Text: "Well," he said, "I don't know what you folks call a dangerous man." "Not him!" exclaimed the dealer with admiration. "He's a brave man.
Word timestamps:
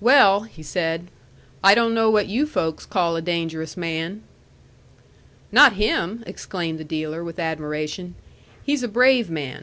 "Well," 0.00 0.44
he 0.44 0.62
said, 0.62 1.08
"I 1.62 1.74
don't 1.74 1.92
know 1.92 2.08
what 2.10 2.28
you 2.28 2.46
folks 2.46 2.86
call 2.86 3.14
a 3.14 3.20
dangerous 3.20 3.76
man." 3.76 4.22
"Not 5.52 5.74
him!" 5.74 6.22
exclaimed 6.26 6.78
the 6.80 6.82
dealer 6.82 7.22
with 7.22 7.38
admiration. 7.38 8.14
"He's 8.64 8.82
a 8.82 8.88
brave 8.88 9.28
man. 9.28 9.54